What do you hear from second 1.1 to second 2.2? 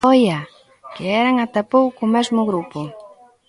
eran ata hai pouco o